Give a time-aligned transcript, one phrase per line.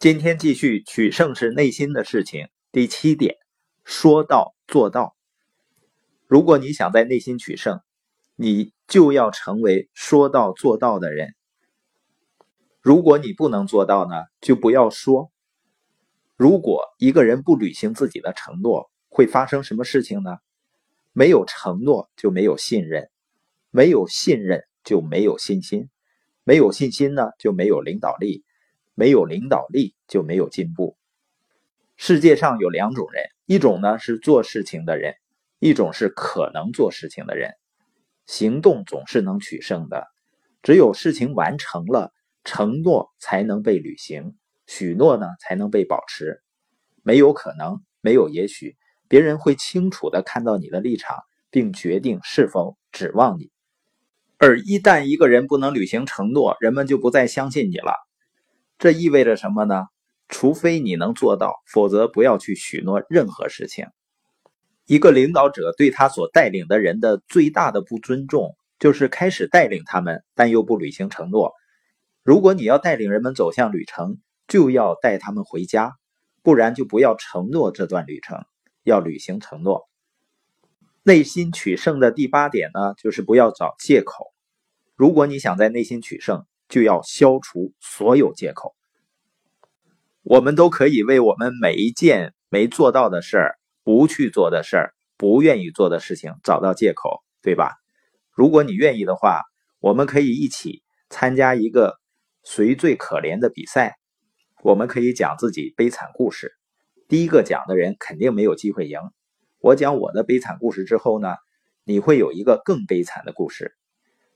[0.00, 2.48] 今天继续取胜是内心的事情。
[2.72, 3.36] 第七点，
[3.84, 5.14] 说到做到。
[6.26, 7.82] 如果你想在内心取胜，
[8.34, 11.34] 你就要成为说到做到的人。
[12.80, 15.30] 如果你不能做到呢，就不要说。
[16.34, 20.38] 如果一个人不履行自己的承诺，会发生什么事情呢？
[21.12, 23.10] 没有承诺就没有信任，
[23.68, 25.90] 没有信任就没有信心，
[26.42, 28.46] 没有信心呢就没有领导力。
[28.94, 30.96] 没有领导力就没有进步。
[31.96, 35.14] 世界上有两种人，一种呢是做事情的人，
[35.58, 37.52] 一种是可能做事情的人。
[38.26, 40.06] 行动总是能取胜的，
[40.62, 42.12] 只有事情完成了，
[42.44, 46.40] 承诺才能被履行，许诺呢才能被保持。
[47.02, 48.76] 没有可能，没有也许，
[49.08, 51.16] 别人会清楚的看到你的立场，
[51.50, 53.50] 并决定是否指望你。
[54.38, 57.92] 而一旦一个人不能履行承诺，人们就不再相信你了。
[58.80, 59.88] 这意味着什么呢？
[60.26, 63.88] 除非你能做到，否则不要去许诺任何事情。
[64.86, 71.52] 一个领导者对他所带领的人的最大的不尊重，就是开始带领他们，但又不履行承诺。
[72.22, 74.16] 如果你要带领人们走向旅程，
[74.48, 75.92] 就要带他们回家，
[76.42, 78.46] 不然就不要承诺这段旅程，
[78.82, 79.90] 要履行承诺。
[81.02, 84.32] 内心取胜的第八点呢，就是不要找借口。
[84.96, 88.74] 如果你想在内心取胜，就要消除所有借口。
[90.22, 97.76] 我们都可以为我们每一件没做到的事儿、不去做的事儿、不愿意做的事情找到借口，对吧？
[98.30, 99.42] 如果你愿意的话，
[99.80, 101.98] 我们可以一起参加一个
[102.44, 103.96] 谁最可怜的比赛。
[104.62, 106.52] 我们可以讲自己悲惨故事，
[107.08, 108.98] 第一个讲的人肯定没有机会赢。
[109.58, 111.34] 我讲我的悲惨故事之后呢，
[111.84, 113.74] 你会有一个更悲惨的故事。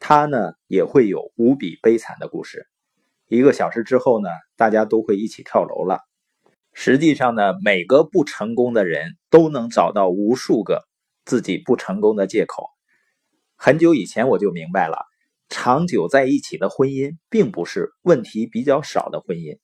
[0.00, 2.66] 他呢也会有无比悲惨的故事。
[3.28, 6.00] 一个小时之后呢，大家都会一起跳楼了。
[6.72, 10.86] 实际上呢，每个不成功的人都能找到无数个
[11.24, 12.68] 自己不成功的借口。
[13.56, 14.98] 很久以前我就明白了，
[15.48, 19.58] 长久在一起的婚姻并不是问题比较少的婚姻，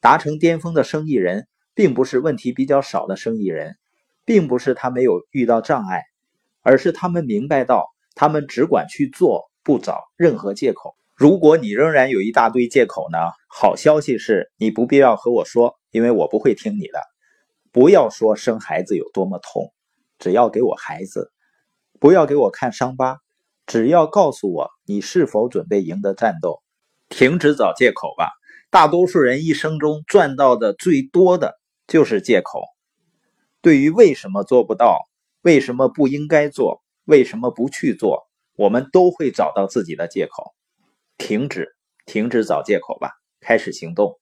[0.00, 3.76] 达成巅峰的生意人并不是问题比较少的生意人，
[4.24, 6.04] 并不是他没有遇到障碍，
[6.62, 7.88] 而是他们明白到。
[8.14, 10.96] 他们只管去做，不找任何借口。
[11.18, 13.18] 如果你仍然有一大堆借口呢？
[13.48, 17.02] 好消息是你不必要和我说，因为我不会听你的。
[17.72, 19.72] 不要说生孩子有多么痛，
[20.20, 21.22] 只要给我孩子；
[21.98, 23.18] 不要给我看伤疤，
[23.66, 26.62] 只要告诉我你是否准备赢得战斗。
[27.08, 28.30] 停止找借口吧！
[28.70, 31.58] 大多数人一生中赚到的最多的
[31.88, 32.62] 就是借口。
[33.60, 35.00] 对于为什么做不到，
[35.42, 36.80] 为什么不应该做？
[37.06, 38.28] 为什么不去做？
[38.54, 40.54] 我们都会找到自己的借口。
[41.18, 44.18] 停止，停止找借口吧，开始行动。